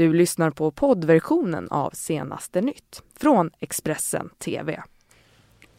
Du 0.00 0.12
lyssnar 0.12 0.50
på 0.50 0.70
poddversionen 0.70 1.68
av 1.70 1.90
Senaste 1.90 2.60
nytt 2.60 3.02
från 3.18 3.50
Expressen 3.58 4.30
TV. 4.38 4.82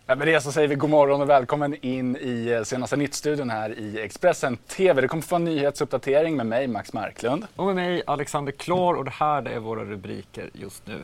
med 0.08 0.28
det 0.28 0.42
så 0.42 0.52
säger 0.52 0.68
vi 0.68 0.76
god 0.76 0.90
morgon 0.90 1.22
och 1.22 1.30
välkommen 1.30 1.76
in 1.86 2.18
i 2.18 2.48
eh, 2.48 2.64
senaste 2.64 2.98
Nytt-studion 2.98 3.50
här 3.50 3.80
i 3.80 4.02
Expressen 4.02 4.58
TV. 4.58 5.02
Det 5.02 5.08
kommer 5.08 5.24
få 5.24 5.36
en 5.36 5.44
nyhetsuppdatering 5.44 6.38
med 6.38 6.46
mig, 6.46 6.68
Max 6.68 6.94
Marklund. 6.94 7.48
Och 7.56 7.66
med 7.66 7.76
mig, 7.76 8.04
Alexander 8.08 8.52
Klar. 8.52 8.94
Och 8.94 9.06
det 9.06 9.12
här 9.12 9.42
det 9.42 9.52
är 9.52 9.60
våra 9.60 9.84
rubriker 9.84 10.50
just 10.54 10.88
nu. 10.88 11.04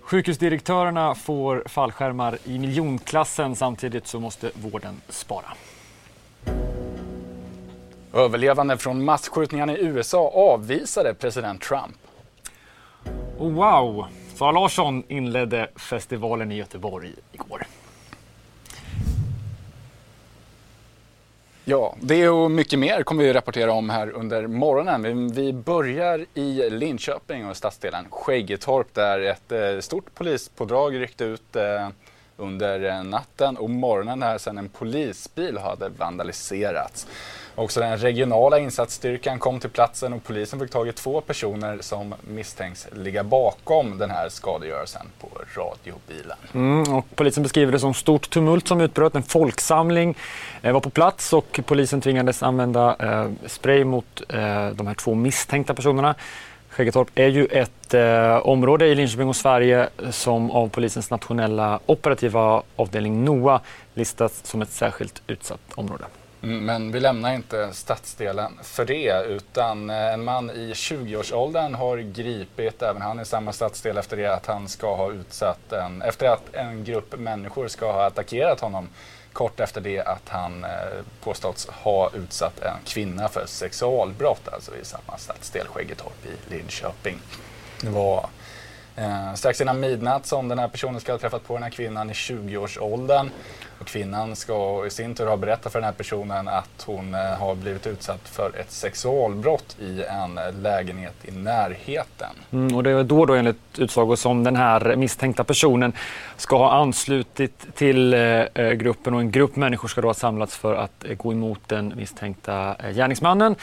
Sjukhusdirektörerna 0.00 1.14
får 1.14 1.62
fallskärmar 1.66 2.38
i 2.44 2.58
miljonklassen 2.58 3.56
samtidigt 3.56 4.06
så 4.06 4.20
måste 4.20 4.50
vården 4.54 5.00
spara. 5.08 5.46
Överlevande 8.14 8.78
från 8.78 9.04
massskjutningarna 9.04 9.76
i 9.76 9.84
USA 9.84 10.30
avvisade 10.34 11.14
president 11.14 11.62
Trump. 11.62 11.96
Wow! 13.38 14.06
Sara 14.34 14.52
Larsson 14.52 15.02
inledde 15.08 15.70
festivalen 15.76 16.52
i 16.52 16.56
Göteborg 16.56 17.14
igår. 17.32 17.66
Ja, 21.64 21.96
det 22.00 22.28
och 22.28 22.50
mycket 22.50 22.78
mer 22.78 23.02
kommer 23.02 23.24
vi 23.24 23.32
rapportera 23.32 23.72
om 23.72 23.90
här 23.90 24.10
under 24.10 24.46
morgonen. 24.46 25.32
Vi 25.32 25.52
börjar 25.52 26.26
i 26.34 26.70
Linköping 26.70 27.46
och 27.46 27.56
stadsdelen 27.56 28.06
Skäggetorp 28.10 28.94
där 28.94 29.20
ett 29.20 29.52
eh, 29.52 29.80
stort 29.80 30.14
polispådrag 30.14 31.00
ryckte 31.00 31.24
ut 31.24 31.56
eh, 31.56 31.88
under 32.40 32.84
eh, 32.84 33.04
natten 33.04 33.56
och 33.56 33.70
morgonen 33.70 34.22
här 34.22 34.38
sedan 34.38 34.58
en 34.58 34.68
polisbil 34.68 35.58
hade 35.58 35.88
vandaliserats. 35.88 37.06
Också 37.54 37.80
den 37.80 37.98
regionala 37.98 38.58
insatsstyrkan 38.58 39.38
kom 39.38 39.60
till 39.60 39.70
platsen 39.70 40.12
och 40.12 40.24
polisen 40.24 40.60
fick 40.60 40.70
tag 40.70 40.88
i 40.88 40.92
två 40.92 41.20
personer 41.20 41.78
som 41.80 42.14
misstänks 42.20 42.88
ligga 42.92 43.24
bakom 43.24 43.98
den 43.98 44.10
här 44.10 44.28
skadegörelsen 44.28 45.06
på 45.20 45.28
radiobilen. 45.54 46.36
Mm, 46.54 46.94
och 46.94 47.06
polisen 47.14 47.42
beskriver 47.42 47.72
det 47.72 47.78
som 47.78 47.94
stort 47.94 48.30
tumult 48.30 48.68
som 48.68 48.80
utbröt. 48.80 49.14
En 49.14 49.22
folksamling 49.22 50.16
eh, 50.62 50.72
var 50.72 50.80
på 50.80 50.90
plats 50.90 51.32
och 51.32 51.60
polisen 51.66 52.00
tvingades 52.00 52.42
använda 52.42 52.96
eh, 52.98 53.30
spray 53.46 53.84
mot 53.84 54.22
eh, 54.28 54.68
de 54.68 54.86
här 54.86 54.94
två 54.94 55.14
misstänkta 55.14 55.74
personerna. 55.74 56.14
Skäggetorp 56.70 57.08
är 57.14 57.28
ju 57.28 57.46
ett 57.46 57.94
eh, 57.94 58.36
område 58.36 58.86
i 58.86 58.94
Linköping 58.94 59.28
och 59.28 59.36
Sverige 59.36 59.88
som 60.10 60.50
av 60.50 60.68
polisens 60.68 61.10
nationella 61.10 61.80
operativa 61.86 62.62
avdelning 62.76 63.24
NOA 63.24 63.60
listats 63.94 64.50
som 64.50 64.62
ett 64.62 64.70
särskilt 64.70 65.22
utsatt 65.26 65.60
område. 65.74 66.04
Mm, 66.42 66.64
men 66.64 66.92
vi 66.92 67.00
lämnar 67.00 67.34
inte 67.34 67.68
stadsdelen 67.72 68.58
för 68.62 68.84
det 68.84 69.24
utan 69.28 69.90
eh, 69.90 70.12
en 70.12 70.24
man 70.24 70.50
i 70.50 70.72
20-årsåldern 70.72 71.74
har 71.74 71.98
gripit 71.98 72.82
även 72.82 73.02
han 73.02 73.20
i 73.20 73.24
samma 73.24 73.52
stadsdel 73.52 73.96
efter 73.96 74.16
det 74.16 74.26
att 74.26 74.46
han 74.46 74.68
ska 74.68 74.96
ha 74.96 75.12
utsatt 75.12 75.72
en, 75.72 76.02
efter 76.02 76.26
att 76.26 76.54
en 76.54 76.84
grupp 76.84 77.18
människor 77.18 77.68
ska 77.68 77.92
ha 77.92 78.06
attackerat 78.06 78.60
honom 78.60 78.88
kort 79.32 79.60
efter 79.60 79.80
det 79.80 80.00
att 80.00 80.28
han 80.28 80.64
eh, 80.64 80.70
påståtts 81.20 81.68
ha 81.68 82.10
utsatt 82.14 82.60
en 82.60 82.76
kvinna 82.84 83.28
för 83.28 83.46
sexualbrott, 83.46 84.48
alltså 84.52 84.76
i 84.76 84.84
samma 84.84 85.18
stadsdel 85.18 85.66
Skäggetorp 85.66 86.26
i 86.26 86.50
Linköping. 86.50 87.18
Det 87.80 87.90
var 87.90 88.28
Eh, 89.00 89.34
strax 89.34 89.60
innan 89.60 89.80
midnatt 89.80 90.26
som 90.26 90.48
den 90.48 90.58
här 90.58 90.68
personen 90.68 91.00
ska 91.00 91.12
ha 91.12 91.18
träffat 91.18 91.46
på 91.46 91.54
den 91.54 91.62
här 91.62 91.70
kvinnan 91.70 92.10
i 92.10 92.12
20-årsåldern. 92.12 93.30
Och 93.80 93.86
kvinnan 93.86 94.36
ska 94.36 94.86
i 94.86 94.90
sin 94.90 95.14
tur 95.14 95.26
ha 95.26 95.36
berättat 95.36 95.72
för 95.72 95.78
den 95.78 95.84
här 95.84 95.92
personen 95.92 96.48
att 96.48 96.84
hon 96.86 97.14
eh, 97.14 97.20
har 97.20 97.54
blivit 97.54 97.86
utsatt 97.86 98.28
för 98.28 98.56
ett 98.56 98.70
sexualbrott 98.70 99.76
i 99.80 100.02
en 100.02 100.40
lägenhet 100.62 101.14
i 101.22 101.30
närheten. 101.30 102.28
Mm, 102.52 102.76
och 102.76 102.82
det 102.82 102.90
är 102.90 103.04
då, 103.04 103.26
då 103.26 103.34
enligt 103.34 103.78
utsago 103.78 104.16
som 104.16 104.44
den 104.44 104.56
här 104.56 104.96
misstänkta 104.96 105.44
personen 105.44 105.92
ska 106.36 106.56
ha 106.56 106.72
anslutit 106.72 107.66
till 107.74 108.14
eh, 108.14 108.20
eh 108.20 108.72
gruppen 108.72 109.14
och 109.14 109.20
en 109.20 109.30
grupp 109.30 109.56
människor 109.56 109.88
ska 109.88 110.00
då 110.00 110.08
ha 110.08 110.14
samlats 110.14 110.56
för 110.56 110.74
att 110.74 111.04
eh, 111.04 111.16
gå 111.16 111.32
emot 111.32 111.60
den 111.66 111.92
misstänkta 111.96 112.76
eh, 112.78 112.90
gärningsmannen. 112.94 113.56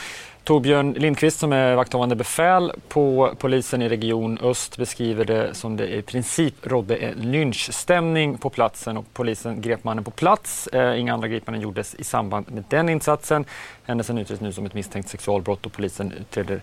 Torbjörn 0.48 0.92
Lindqvist 0.92 1.38
som 1.38 1.52
är 1.52 1.74
vakthavande 1.74 2.16
befäl 2.16 2.72
på 2.88 3.34
polisen 3.38 3.82
i 3.82 3.88
Region 3.88 4.38
Öst 4.42 4.76
beskriver 4.76 5.24
det 5.24 5.54
som 5.54 5.76
det 5.76 5.88
i 5.96 6.02
princip 6.02 6.66
rådde 6.66 6.96
en 6.96 7.14
lynchstämning 7.14 8.38
på 8.38 8.50
platsen 8.50 8.96
och 8.96 9.04
polisen 9.12 9.60
grep 9.60 9.84
mannen 9.84 10.04
på 10.10 10.16
plats. 10.16 10.66
Eh, 10.66 11.00
inga 11.00 11.14
andra 11.14 11.28
gripanden 11.28 11.62
gjordes 11.62 11.94
i 11.94 12.04
samband 12.04 12.50
med 12.50 12.64
den 12.68 12.88
insatsen. 12.88 13.44
Händelsen 13.84 14.18
utreds 14.18 14.40
nu 14.40 14.52
som 14.52 14.66
ett 14.66 14.74
misstänkt 14.74 15.08
sexualbrott 15.08 15.66
och 15.66 15.72
polisen 15.72 16.12
utreder 16.12 16.60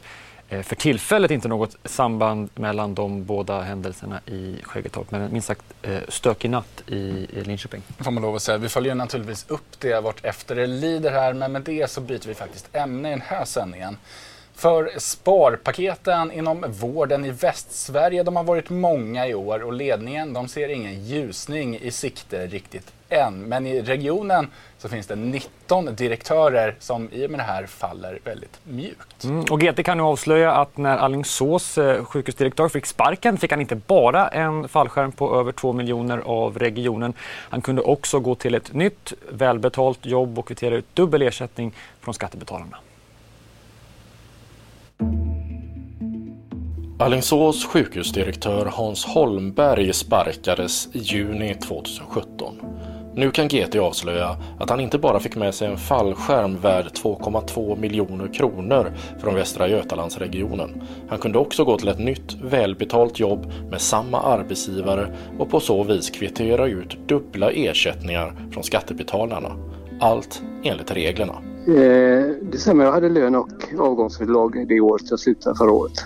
Eh, 0.50 0.61
för 0.61 0.75
tillfället 0.75 1.31
inte 1.31 1.47
något 1.47 1.75
samband 1.83 2.50
mellan 2.56 2.95
de 2.95 3.25
båda 3.25 3.61
händelserna 3.61 4.22
i 4.25 4.59
Skäggetorp, 4.63 5.11
men 5.11 5.33
minst 5.33 5.47
sagt 5.47 5.66
eh, 5.81 5.97
stökig 6.07 6.50
natt 6.50 6.83
i 6.88 7.28
Linköping. 7.44 7.81
Får 8.00 8.11
man 8.11 8.23
lov 8.23 8.35
att 8.35 8.41
säga. 8.41 8.57
Vi 8.57 8.69
följer 8.69 8.95
naturligtvis 8.95 9.45
upp 9.47 9.79
det 9.79 10.01
vart 10.01 10.25
efter 10.25 10.56
det 10.56 10.67
lider 10.67 11.12
här, 11.12 11.33
men 11.33 11.51
med 11.51 11.62
det 11.62 11.91
så 11.91 12.01
byter 12.01 12.27
vi 12.27 12.33
faktiskt 12.33 12.75
ämne 12.75 13.07
i 13.07 13.12
den 13.12 13.22
här 13.22 13.45
sändningen. 13.45 13.97
För 14.56 14.92
sparpaketen 14.98 16.32
inom 16.32 16.66
vården 16.68 17.26
i 17.26 17.32
Västsverige, 17.32 18.24
de 18.24 18.36
har 18.36 18.44
varit 18.44 18.70
många 18.70 19.28
i 19.28 19.34
år 19.34 19.64
och 19.64 19.74
ledningen 19.74 20.34
de 20.34 20.48
ser 20.48 20.70
ingen 20.70 21.06
ljusning 21.06 21.80
i 21.80 21.92
sikte 21.92 22.48
riktigt 22.48 22.94
än. 23.10 23.42
Men 23.42 23.66
i 23.66 23.82
regionen 23.82 24.48
så 24.78 24.90
finns 24.90 25.08
det 25.08 25.16
19 25.16 25.96
direktörer 25.96 26.76
som 26.80 27.10
i 27.12 27.26
och 27.26 27.32
med 27.32 27.40
det 27.40 27.44
här 27.44 27.66
faller 27.66 28.20
väldigt 28.24 28.60
mjukt. 28.64 29.24
Mm, 29.24 29.46
och 29.52 29.62
GT 29.62 29.84
kan 29.84 29.98
nu 29.98 30.04
avslöja 30.04 30.52
att 30.52 30.78
när 30.78 30.98
Allingsås 30.98 31.78
eh, 31.78 32.06
sjukhusdirektör 32.06 32.70
fick 32.70 32.86
sparken 32.86 33.38
fick 33.38 33.52
han 33.52 33.62
inte 33.62 33.76
bara 33.76 34.28
en 34.28 34.68
fallskärm 34.68 35.12
på 35.12 35.40
över 35.40 35.52
2 35.52 35.74
miljoner 35.74 36.18
av 36.18 36.60
regionen. 36.60 37.14
Han 37.50 37.62
kunde 37.62 37.82
också 37.82 38.20
gå 38.20 38.36
till 38.36 38.56
ett 38.56 38.74
nytt 38.74 39.14
välbetalt 39.30 40.06
jobb 40.06 40.40
och 40.40 40.48
kvittera 40.48 40.76
ut 40.76 40.96
dubbel 40.96 41.22
ersättning 41.22 41.74
från 42.02 42.14
skattebetalarna. 42.14 42.78
Alingsås 47.00 47.66
sjukhusdirektör 47.66 48.66
Hans 48.66 49.06
Holmberg 49.06 49.94
sparkades 49.94 50.89
i 50.94 51.00
juni 51.00 51.53
2017. 51.53 52.56
Nu 53.16 53.31
kan 53.31 53.47
GT 53.47 53.75
avslöja 53.75 54.35
att 54.59 54.69
han 54.69 54.79
inte 54.79 54.97
bara 54.97 55.19
fick 55.19 55.35
med 55.35 55.53
sig 55.53 55.67
en 55.67 55.78
fallskärm 55.78 56.57
värd 56.61 56.85
2,2 56.85 57.79
miljoner 57.79 58.33
kronor 58.33 58.91
från 59.19 59.35
Västra 59.35 59.67
Götalandsregionen. 59.67 60.81
Han 61.09 61.19
kunde 61.19 61.38
också 61.38 61.66
gå 61.66 61.78
till 61.78 61.88
ett 61.88 62.00
nytt 62.00 62.33
välbetalt 62.44 63.19
jobb 63.19 63.51
med 63.72 63.81
samma 63.81 64.22
arbetsgivare 64.22 65.16
och 65.39 65.50
på 65.50 65.59
så 65.59 65.83
vis 65.83 66.09
kvittera 66.09 66.67
ut 66.67 67.07
dubbla 67.07 67.51
ersättningar 67.51 68.35
från 68.51 68.63
skattebetalarna. 68.63 69.51
Allt 70.00 70.41
enligt 70.63 70.91
reglerna. 70.91 71.33
Eh, 71.67 72.25
det 72.51 72.57
stämmer, 72.57 72.85
jag 72.85 72.91
hade 72.91 73.09
lön 73.09 73.35
och 73.35 73.50
avgångsvederlag 73.79 74.67
det 74.67 74.79
året 74.79 75.09
jag 75.09 75.19
slutade 75.19 75.56
förra 75.56 75.72
året. 75.72 76.06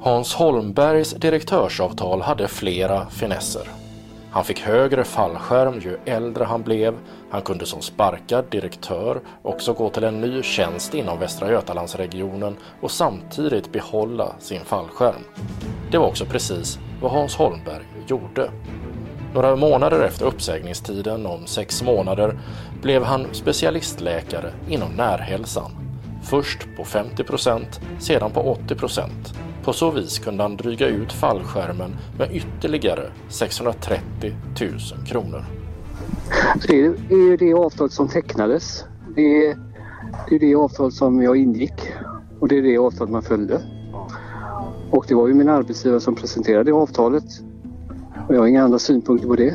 Hans 0.00 0.34
Holmbergs 0.34 1.10
direktörsavtal 1.10 2.22
hade 2.22 2.48
flera 2.48 3.10
finesser. 3.10 3.62
Han 4.30 4.44
fick 4.44 4.60
högre 4.60 5.04
fallskärm 5.04 5.80
ju 5.80 5.98
äldre 6.04 6.44
han 6.44 6.62
blev. 6.62 6.94
Han 7.30 7.42
kunde 7.42 7.66
som 7.66 7.82
sparkad 7.82 8.44
direktör 8.50 9.20
också 9.42 9.72
gå 9.72 9.90
till 9.90 10.04
en 10.04 10.20
ny 10.20 10.42
tjänst 10.42 10.94
inom 10.94 11.18
Västra 11.18 11.50
Götalandsregionen 11.50 12.56
och 12.80 12.90
samtidigt 12.90 13.72
behålla 13.72 14.32
sin 14.38 14.64
fallskärm. 14.64 15.24
Det 15.90 15.98
var 15.98 16.06
också 16.06 16.24
precis 16.24 16.78
vad 17.02 17.10
Hans 17.10 17.36
Holmberg 17.36 17.84
gjorde. 18.06 18.50
Några 19.34 19.56
månader 19.56 20.00
efter 20.00 20.26
uppsägningstiden 20.26 21.26
om 21.26 21.46
sex 21.46 21.82
månader 21.82 22.38
blev 22.82 23.02
han 23.02 23.26
specialistläkare 23.32 24.52
inom 24.68 24.92
närhälsan. 24.92 25.70
Först 26.22 26.58
på 26.76 26.84
50% 26.84 27.64
sedan 27.98 28.30
på 28.30 28.40
80 28.40 28.74
på 29.64 29.72
så 29.72 29.90
vis 29.90 30.18
kunde 30.18 30.42
han 30.42 30.56
dryga 30.56 30.86
ut 30.86 31.12
fallskärmen 31.12 31.96
med 32.18 32.28
ytterligare 32.32 33.10
630 33.28 34.02
000 34.60 34.70
kronor. 35.06 35.44
Det 36.68 36.80
är 36.84 37.16
ju 37.16 37.36
det 37.36 37.54
avtal 37.54 37.90
som 37.90 38.08
tecknades. 38.08 38.84
Det 39.14 39.46
är, 39.46 39.56
det 40.28 40.34
är 40.34 40.38
det 40.38 40.54
avtal 40.54 40.92
som 40.92 41.22
jag 41.22 41.36
ingick 41.36 41.92
och 42.40 42.48
det 42.48 42.58
är 42.58 42.62
det 42.62 42.78
avtal 42.78 43.08
man 43.08 43.22
följde. 43.22 43.62
Och 44.90 45.04
det 45.08 45.14
var 45.14 45.28
ju 45.28 45.34
min 45.34 45.48
arbetsgivare 45.48 46.00
som 46.00 46.14
presenterade 46.14 46.64
det 46.64 46.72
avtalet. 46.72 47.24
Och 48.28 48.34
jag 48.34 48.40
har 48.40 48.46
inga 48.46 48.64
andra 48.64 48.78
synpunkter 48.78 49.28
på 49.28 49.36
det. 49.36 49.54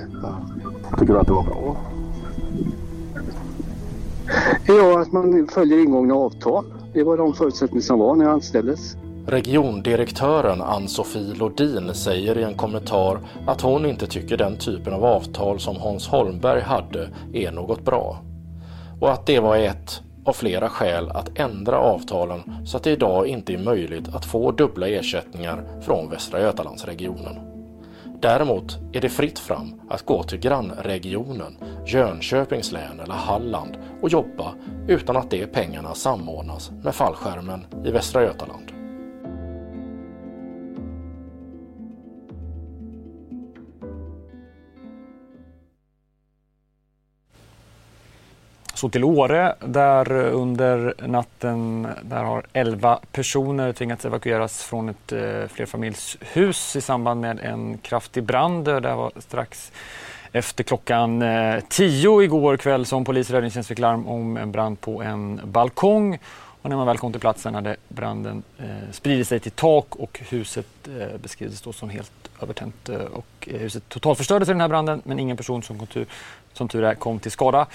Tycker 1.00 1.14
du 1.14 1.20
att 1.20 1.28
det 1.28 1.34
var 1.34 1.44
bra? 1.44 1.78
Ja, 4.68 5.02
att 5.02 5.12
man 5.12 5.48
följer 5.48 5.80
ingångna 5.80 6.14
avtal. 6.14 6.66
Det 6.94 7.04
var 7.04 7.18
de 7.18 7.34
förutsättningar 7.34 7.82
som 7.82 8.00
var 8.00 8.16
när 8.16 8.26
jag 8.26 8.34
anställdes. 8.34 8.98
Regiondirektören 9.28 10.62
Ann-Sofie 10.62 11.36
Lodin 11.36 11.94
säger 11.94 12.38
i 12.38 12.44
en 12.44 12.54
kommentar 12.54 13.20
att 13.48 13.62
hon 13.62 13.86
inte 13.86 14.08
tycker 14.08 14.38
den 14.38 14.58
typen 14.58 14.94
av 14.94 15.06
avtal 15.06 15.60
som 15.60 15.76
Hans 15.76 16.08
Holmberg 16.08 16.62
hade 16.62 17.10
är 17.34 17.52
något 17.52 17.86
bra. 17.86 18.22
Och 19.00 19.12
att 19.12 19.26
det 19.26 19.40
var 19.40 19.58
ett 19.58 20.02
av 20.26 20.34
flera 20.34 20.70
skäl 20.70 21.10
att 21.10 21.40
ändra 21.40 21.78
avtalen 21.78 22.66
så 22.66 22.78
att 22.78 22.84
det 22.84 22.92
idag 22.92 23.28
inte 23.28 23.54
är 23.54 23.58
möjligt 23.58 24.16
att 24.16 24.26
få 24.26 24.52
dubbla 24.52 24.88
ersättningar 24.88 25.64
från 25.82 26.10
Västra 26.10 26.42
Götalandsregionen. 26.42 27.36
Däremot 28.22 28.78
är 28.94 29.02
det 29.02 29.10
fritt 29.10 29.40
fram 29.40 29.82
att 29.90 30.06
gå 30.06 30.24
till 30.24 30.40
grannregionen, 30.40 31.58
Jönköpings 31.86 32.72
län 32.72 33.00
eller 33.00 33.16
Halland 33.16 33.78
och 34.02 34.10
jobba 34.10 34.54
utan 34.88 35.18
att 35.18 35.32
de 35.32 35.46
pengarna 35.46 35.94
samordnas 35.94 36.72
med 36.84 36.96
fallskärmen 36.96 37.66
i 37.86 37.92
Västra 37.92 38.24
Götaland. 38.24 38.73
Så 48.74 48.90
till 48.90 49.04
Åre 49.04 49.56
där 49.60 50.12
under 50.12 50.94
natten 51.08 51.88
där 52.04 52.24
har 52.24 52.44
11 52.54 53.00
personer 53.12 53.74
tvingats 53.74 54.06
evakueras 54.06 54.64
från 54.64 54.90
ett 54.90 55.12
eh, 55.12 55.48
flerfamiljshus 55.48 56.76
i 56.76 56.82
samband 56.82 57.22
med 57.22 57.40
en 57.40 57.78
kraftig 57.78 58.24
brand. 58.24 58.66
Det 58.66 58.96
var 58.96 59.12
strax 59.20 59.72
efter 60.32 60.64
klockan 60.64 61.22
eh, 61.22 61.60
10 61.70 62.22
igår 62.22 62.58
kväll 62.58 62.86
som 62.86 63.06
polis 63.06 63.30
och 63.30 63.34
räddningstjänst 63.34 63.70
fick 63.70 63.80
larm 63.80 64.08
om 64.08 64.38
en 64.38 64.52
brand 64.52 64.82
på 64.82 65.02
en 65.02 65.42
balkong. 65.44 66.20
Och 66.62 66.70
när 66.70 66.78
man 66.78 66.88
väl 66.88 66.98
kom 66.98 67.12
till 67.12 67.22
platsen 67.22 67.56
hade 67.56 67.76
branden 67.88 68.44
eh, 68.58 68.92
spridit 68.92 69.28
sig 69.28 69.40
till 69.40 69.52
tak 69.52 69.96
och 69.96 70.20
huset 70.30 70.68
eh, 70.88 71.18
beskrivs 71.18 71.62
då 71.62 71.74
som 71.74 71.90
helt 71.90 72.30
övertänt. 72.42 72.90
Eh, 72.90 72.98
och 72.98 73.48
eh, 73.48 73.60
huset 73.60 73.90
totalförstördes 73.90 74.50
i 74.50 74.52
den 74.52 74.62
här 74.62 74.68
branden 74.68 75.02
men 75.06 75.20
ingen 75.20 75.38
person 75.38 75.64
som, 75.64 75.78
kom 75.78 75.88
tur, 75.88 76.06
som 76.54 76.68
tur 76.68 76.84
är 76.84 76.96
kom 76.96 77.20
till 77.20 77.32
skada. 77.32 77.68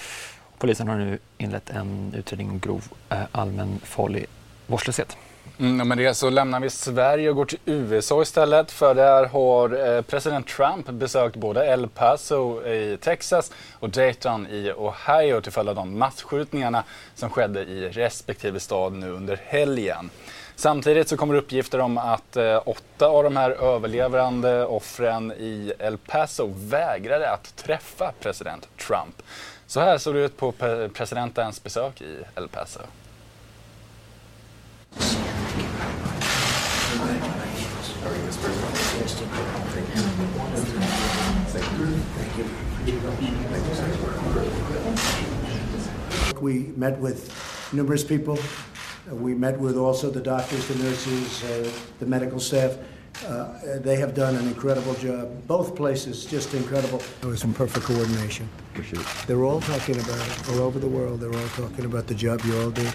Polisen 0.58 0.88
har 0.88 0.96
nu 0.96 1.18
inlett 1.38 1.70
en 1.70 2.14
utredning 2.16 2.50
om 2.50 2.58
grov 2.58 2.84
eh, 3.08 3.18
allmän 3.18 3.60
allmänfarlig 3.60 4.26
vårdslöshet. 4.66 5.16
Mm, 5.60 5.88
med 5.88 5.98
det 5.98 6.14
så 6.14 6.30
lämnar 6.30 6.60
vi 6.60 6.70
Sverige 6.70 7.30
och 7.30 7.36
går 7.36 7.44
till 7.44 7.58
USA 7.64 8.22
istället 8.22 8.70
för 8.70 8.94
där 8.94 9.24
har 9.24 9.96
eh, 9.96 10.02
president 10.02 10.46
Trump 10.48 10.90
besökt 10.90 11.36
både 11.36 11.66
El 11.66 11.88
Paso 11.88 12.66
i 12.66 12.98
Texas 13.00 13.52
och 13.72 13.90
Dayton 13.90 14.46
i 14.46 14.72
Ohio 14.76 15.40
till 15.40 15.52
följd 15.52 15.68
av 15.68 15.74
de 15.74 15.98
massskjutningarna 15.98 16.84
som 17.14 17.30
skedde 17.30 17.60
i 17.60 17.88
respektive 17.88 18.60
stad 18.60 18.92
nu 18.92 19.10
under 19.10 19.40
helgen. 19.44 20.10
Samtidigt 20.56 21.08
så 21.08 21.16
kommer 21.16 21.34
uppgifter 21.34 21.78
om 21.78 21.98
att 21.98 22.36
eh, 22.36 22.62
åtta 22.66 23.06
av 23.06 23.24
de 23.24 23.36
här 23.36 23.50
överlevande 23.50 24.66
offren 24.66 25.32
i 25.32 25.72
El 25.78 25.98
Paso 25.98 26.52
vägrade 26.54 27.30
att 27.30 27.56
träffa 27.56 28.12
president 28.20 28.68
Trump. 28.86 29.22
Så 29.68 29.80
här 29.80 29.98
såg 29.98 30.14
det 30.14 30.24
ut 30.24 30.36
på 30.36 30.52
presidentens 30.92 31.62
besök 31.62 32.00
i 32.00 32.16
El 32.34 32.48
Paso. 32.48 32.80
We 46.40 46.52
met 46.76 46.98
with 47.00 47.32
numerous 47.72 48.04
people. 48.04 48.36
We 49.10 49.34
met 49.34 49.60
with 49.60 49.78
also 49.78 50.10
the 50.10 50.20
doctors, 50.20 50.66
the 50.68 50.74
nurses, 50.84 51.44
uh, 51.44 51.68
the 51.98 52.06
medical 52.06 52.40
staff. 52.40 52.72
Uh, 53.26 53.78
they 53.80 53.96
have 53.96 54.14
done 54.14 54.36
an 54.36 54.46
incredible 54.46 54.94
job. 54.94 55.28
Both 55.46 55.74
places 55.74 56.24
just 56.24 56.54
incredible. 56.54 57.02
It 57.22 57.26
was 57.26 57.42
in 57.44 57.52
perfect 57.52 57.86
coordination. 57.86 58.48
They're 59.26 59.44
all 59.44 59.60
talking 59.60 59.96
about 59.98 60.20
it 60.28 60.48
all 60.50 60.60
over 60.60 60.78
the 60.78 60.86
world. 60.86 61.20
They're 61.20 61.34
all 61.34 61.48
talking 61.48 61.84
about 61.84 62.06
the 62.06 62.14
job 62.14 62.40
you 62.44 62.56
all 62.60 62.70
do. 62.70 62.86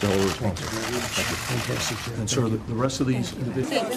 The 0.00 0.06
whole 0.06 0.24
responsibility. 0.24 0.98
Fantastic 1.00 1.98
job. 1.98 2.18
And 2.20 2.30
sir, 2.30 2.42
the, 2.42 2.56
the 2.56 2.74
rest 2.74 3.00
of 3.00 3.08
these 3.08 3.32
individuals. 3.32 3.96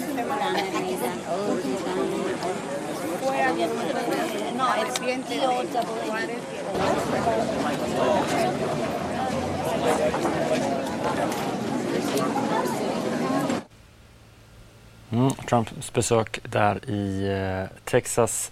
Mm, 15.22 15.34
Trumps 15.34 15.92
besök 15.92 16.40
där 16.42 16.90
i 16.90 17.28
eh, 17.28 17.78
Texas. 17.84 18.50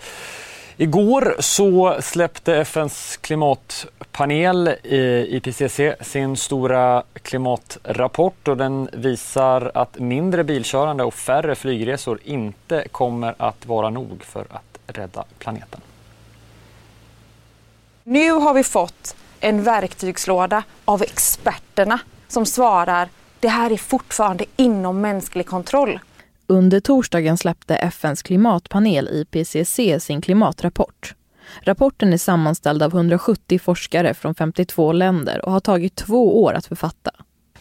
Igår 0.76 1.36
så 1.38 1.96
släppte 2.00 2.56
FNs 2.56 3.16
klimatpanel 3.16 4.68
eh, 4.68 4.98
IPCC 5.34 5.80
sin 6.00 6.36
stora 6.36 7.02
klimatrapport 7.22 8.48
och 8.48 8.56
den 8.56 8.88
visar 8.92 9.70
att 9.74 9.98
mindre 9.98 10.44
bilkörande 10.44 11.04
och 11.04 11.14
färre 11.14 11.54
flygresor 11.54 12.18
inte 12.24 12.88
kommer 12.92 13.34
att 13.38 13.66
vara 13.66 13.90
nog 13.90 14.24
för 14.24 14.46
att 14.50 14.78
rädda 14.96 15.24
planeten. 15.38 15.80
Nu 18.04 18.32
har 18.32 18.54
vi 18.54 18.64
fått 18.64 19.16
en 19.40 19.62
verktygslåda 19.62 20.62
av 20.84 21.02
experterna 21.02 21.98
som 22.28 22.46
svarar 22.46 23.08
det 23.40 23.48
här 23.48 23.70
är 23.70 23.76
fortfarande 23.76 24.44
inom 24.56 25.00
mänsklig 25.00 25.46
kontroll. 25.46 26.00
Under 26.50 26.80
torsdagen 26.80 27.38
släppte 27.38 27.76
FNs 27.76 28.22
klimatpanel 28.22 29.08
IPCC 29.08 30.04
sin 30.04 30.20
klimatrapport. 30.20 31.14
Rapporten 31.62 32.12
är 32.12 32.18
sammanställd 32.18 32.82
av 32.82 32.94
170 32.94 33.58
forskare 33.58 34.14
från 34.14 34.34
52 34.34 34.92
länder 34.92 35.44
och 35.44 35.52
har 35.52 35.60
tagit 35.60 35.96
två 35.96 36.42
år 36.42 36.52
att 36.52 36.66
författa. 36.66 37.10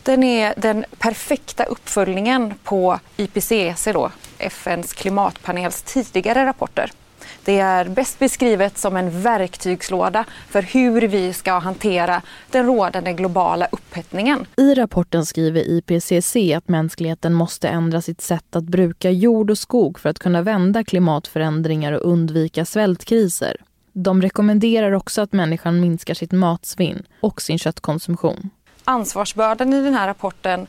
Den 0.03 0.23
är 0.23 0.53
den 0.57 0.85
perfekta 0.97 1.63
uppföljningen 1.63 2.53
på 2.63 2.99
IPCC, 3.17 3.87
då, 3.93 4.11
FNs 4.37 4.93
klimatpanels 4.93 5.81
tidigare 5.81 6.45
rapporter. 6.45 6.91
Det 7.45 7.59
är 7.59 7.89
bäst 7.89 8.19
beskrivet 8.19 8.77
som 8.77 8.97
en 8.97 9.21
verktygslåda 9.21 10.25
för 10.49 10.61
hur 10.61 11.01
vi 11.01 11.33
ska 11.33 11.59
hantera 11.59 12.21
den 12.51 12.65
rådande 12.65 13.13
globala 13.13 13.67
upphettningen. 13.71 14.45
I 14.57 14.73
rapporten 14.73 15.25
skriver 15.25 15.61
IPCC 15.61 16.35
att 16.55 16.67
mänskligheten 16.67 17.33
måste 17.33 17.67
ändra 17.67 18.01
sitt 18.01 18.21
sätt 18.21 18.55
att 18.55 18.63
bruka 18.63 19.11
jord 19.11 19.49
och 19.49 19.57
skog 19.57 19.99
för 19.99 20.09
att 20.09 20.19
kunna 20.19 20.41
vända 20.41 20.83
klimatförändringar 20.83 21.91
och 21.91 22.11
undvika 22.11 22.65
svältkriser. 22.65 23.57
De 23.93 24.21
rekommenderar 24.21 24.91
också 24.91 25.21
att 25.21 25.33
människan 25.33 25.79
minskar 25.79 26.13
sitt 26.13 26.31
matsvinn 26.31 27.03
och 27.21 27.41
sin 27.41 27.59
köttkonsumtion. 27.59 28.49
Ansvarsbördan 28.83 29.73
i 29.73 29.83
den 29.83 29.93
här 29.93 30.07
rapporten 30.07 30.67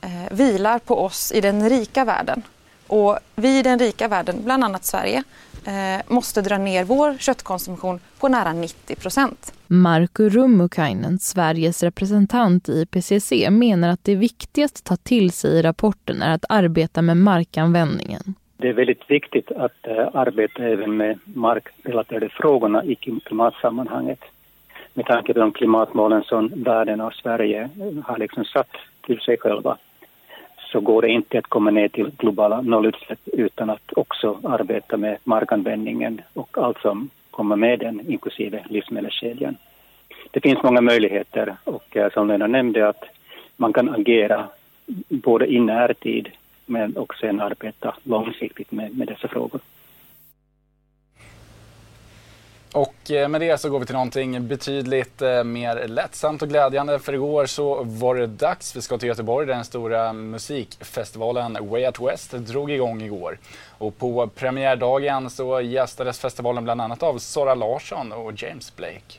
eh, 0.00 0.10
vilar 0.30 0.78
på 0.78 1.04
oss 1.04 1.32
i 1.32 1.40
den 1.40 1.68
rika 1.68 2.04
världen. 2.04 2.42
Och 2.86 3.18
vi 3.36 3.58
i 3.58 3.62
den 3.62 3.78
rika 3.78 4.08
världen, 4.08 4.40
bland 4.44 4.64
annat 4.64 4.84
Sverige, 4.84 5.22
eh, 5.66 6.14
måste 6.14 6.42
dra 6.42 6.58
ner 6.58 6.84
vår 6.84 7.18
köttkonsumtion 7.18 8.00
på 8.20 8.28
nära 8.28 8.52
90 8.52 8.96
procent. 8.96 9.52
Markku 9.66 10.28
Rummukainen, 10.28 11.18
Sveriges 11.18 11.82
representant 11.82 12.68
i 12.68 12.72
IPCC, 12.82 13.32
menar 13.50 13.88
att 13.88 14.04
det 14.04 14.14
viktigaste 14.14 14.78
att 14.78 14.84
ta 14.84 14.96
till 14.96 15.30
sig 15.30 15.58
i 15.58 15.62
rapporten 15.62 16.22
är 16.22 16.34
att 16.34 16.44
arbeta 16.48 17.02
med 17.02 17.16
markanvändningen. 17.16 18.34
Det 18.56 18.68
är 18.68 18.72
väldigt 18.72 19.10
viktigt 19.10 19.52
att 19.52 19.86
uh, 19.88 20.08
arbeta 20.14 20.62
även 20.62 20.96
med 20.96 21.18
markrelaterade 21.24 22.28
frågorna 22.28 22.84
i 22.84 22.94
klimatsammanhanget. 22.94 24.20
Med 24.94 25.06
tanke 25.06 25.32
på 25.32 25.38
de 25.38 25.52
klimatmålen 25.52 26.22
som 26.22 26.48
världen 26.56 27.00
och 27.00 27.12
Sverige 27.12 27.70
har 28.04 28.18
liksom 28.18 28.44
satt 28.44 28.70
till 29.06 29.20
sig 29.20 29.38
själva 29.38 29.78
så 30.72 30.80
går 30.80 31.02
det 31.02 31.08
inte 31.08 31.38
att 31.38 31.46
komma 31.46 31.70
ner 31.70 31.88
till 31.88 32.10
globala 32.18 32.60
nollutsläpp 32.60 33.20
utan 33.32 33.70
att 33.70 33.92
också 33.92 34.38
arbeta 34.44 34.96
med 34.96 35.16
markanvändningen 35.24 36.20
och 36.34 36.58
allt 36.58 36.78
som 36.78 37.10
kommer 37.30 37.56
med 37.56 37.78
den, 37.78 38.12
inklusive 38.12 38.64
livsmedelskedjan. 38.68 39.56
Det 40.30 40.40
finns 40.40 40.62
många 40.62 40.80
möjligheter 40.80 41.56
och 41.64 41.96
eh, 41.96 42.12
som 42.12 42.28
Lena 42.28 42.46
nämnde 42.46 42.88
att 42.88 43.04
man 43.56 43.72
kan 43.72 43.88
agera 43.88 44.48
både 45.08 45.52
i 45.52 45.60
närtid 45.60 46.28
men 46.66 46.96
också 46.96 47.18
sen 47.20 47.40
arbeta 47.40 47.94
långsiktigt 48.02 48.72
med, 48.72 48.98
med 48.98 49.08
det 49.08 49.19
Och 52.72 53.10
eh, 53.10 53.28
med 53.28 53.40
det 53.40 53.60
så 53.60 53.70
går 53.70 53.80
vi 53.80 53.86
till 53.86 53.94
någonting 53.94 54.48
betydligt 54.48 55.22
eh, 55.22 55.44
mer 55.44 55.88
lättsamt 55.88 56.42
och 56.42 56.48
glädjande. 56.48 56.98
För 56.98 57.12
igår 57.12 57.46
så 57.46 57.84
var 57.84 58.14
det 58.14 58.26
dags. 58.26 58.76
Vi 58.76 58.82
ska 58.82 58.98
till 58.98 59.08
Göteborg 59.08 59.46
där 59.46 59.54
den 59.54 59.64
stora 59.64 60.12
musikfestivalen 60.12 61.68
Way 61.68 61.86
Out 61.86 62.00
West 62.00 62.30
drog 62.30 62.70
igång 62.70 63.02
igår. 63.02 63.38
Och 63.78 63.98
på 63.98 64.26
premiärdagen 64.26 65.30
så 65.30 65.60
gästades 65.60 66.18
festivalen 66.18 66.64
bland 66.64 66.80
annat 66.80 67.02
av 67.02 67.18
Sara 67.18 67.54
Larsson 67.54 68.12
och 68.12 68.42
James 68.42 68.76
Blake. 68.76 69.18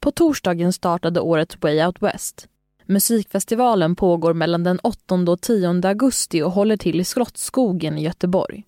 På 0.00 0.10
torsdagen 0.10 0.72
startade 0.72 1.20
årets 1.20 1.56
Way 1.60 1.84
Out 1.84 2.02
West. 2.02 2.46
Musikfestivalen 2.86 3.96
pågår 3.96 4.34
mellan 4.34 4.64
den 4.64 4.78
8 4.78 5.14
och 5.14 5.40
10 5.40 5.80
augusti 5.84 6.42
och 6.42 6.52
håller 6.52 6.76
till 6.76 7.00
i 7.00 7.04
Slottsskogen 7.04 7.98
i 7.98 8.02
Göteborg. 8.02 8.64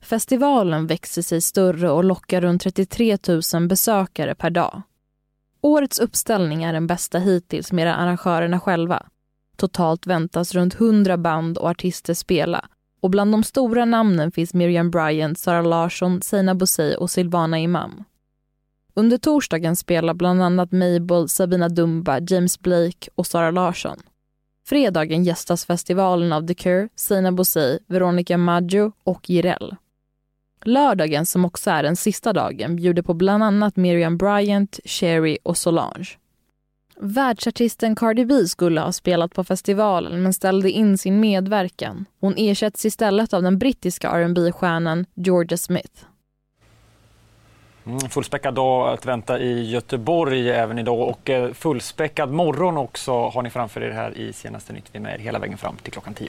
Festivalen 0.00 0.86
växer 0.86 1.22
sig 1.22 1.40
större 1.40 1.90
och 1.90 2.04
lockar 2.04 2.40
runt 2.40 2.62
33 2.62 3.18
000 3.54 3.68
besökare 3.68 4.34
per 4.34 4.50
dag. 4.50 4.82
Årets 5.60 5.98
uppställning 5.98 6.62
är 6.62 6.72
den 6.72 6.86
bästa 6.86 7.18
hittills 7.18 7.72
med 7.72 8.00
arrangörerna 8.00 8.60
själva. 8.60 9.06
Totalt 9.56 10.06
väntas 10.06 10.54
runt 10.54 10.74
100 10.74 11.16
band 11.16 11.58
och 11.58 11.68
artister 11.68 12.14
spela 12.14 12.68
och 13.00 13.10
bland 13.10 13.32
de 13.32 13.44
stora 13.44 13.84
namnen 13.84 14.32
finns 14.32 14.54
Miriam 14.54 14.90
Bryant, 14.90 15.38
Sara 15.38 15.62
Larsson, 15.62 16.22
Sina 16.22 16.54
Bosei 16.54 16.96
och 16.96 17.10
Silvana 17.10 17.58
Imam. 17.58 18.04
Under 18.94 19.18
torsdagen 19.18 19.76
spelar 19.76 20.14
bland 20.14 20.42
annat 20.42 20.72
Mabel, 20.72 21.28
Sabina 21.28 21.68
Dumba, 21.68 22.20
James 22.20 22.60
Blake 22.60 23.10
och 23.14 23.26
Sara 23.26 23.50
Larsson. 23.50 23.96
Fredagen 24.68 25.24
gästas 25.24 25.64
festivalen 25.64 26.32
av 26.32 26.46
The 26.46 26.54
Cure, 26.54 26.88
Sina 26.96 27.32
Bosei, 27.32 27.78
Veronica 27.86 28.38
Maggio 28.38 28.92
och 29.04 29.30
Jireel. 29.30 29.76
Lördagen, 30.68 31.26
som 31.26 31.44
också 31.44 31.70
är 31.70 31.82
den 31.82 31.96
sista 31.96 32.32
dagen, 32.32 32.76
bjuder 32.76 33.02
på 33.02 33.14
bland 33.14 33.44
annat 33.44 33.76
Miriam 33.76 34.16
Bryant, 34.18 34.80
Sherry 34.84 35.38
och 35.42 35.56
Solange. 35.56 36.08
Världsartisten 37.00 37.96
Cardi 37.96 38.24
B 38.24 38.34
skulle 38.46 38.80
ha 38.80 38.92
spelat 38.92 39.34
på 39.34 39.44
festivalen 39.44 40.22
men 40.22 40.34
ställde 40.34 40.70
in 40.70 40.98
sin 40.98 41.20
medverkan. 41.20 42.04
Hon 42.20 42.34
ersätts 42.36 42.84
istället 42.84 43.34
av 43.34 43.42
den 43.42 43.58
brittiska 43.58 44.24
rb 44.24 44.54
stjärnan 44.54 45.06
Georgia 45.14 45.58
Smith. 45.58 46.04
Mm, 47.86 48.00
fullspäckad 48.00 48.54
dag 48.54 48.92
att 48.92 49.06
vänta 49.06 49.38
i 49.38 49.70
Göteborg 49.70 50.50
även 50.50 50.78
idag 50.78 51.08
och 51.08 51.30
eh, 51.30 51.52
fullspäckad 51.52 52.32
morgon 52.32 52.76
också 52.76 53.28
har 53.28 53.42
ni 53.42 53.50
framför 53.50 53.80
er 53.80 53.90
här 53.90 54.18
i 54.18 54.32
Senaste 54.32 54.72
Nytt. 54.72 54.84
Vi 54.92 54.98
är 54.98 55.02
med 55.02 55.14
er 55.14 55.18
hela 55.18 55.38
vägen 55.38 55.58
fram 55.58 55.76
till 55.76 55.92
klockan 55.92 56.14
10. 56.14 56.28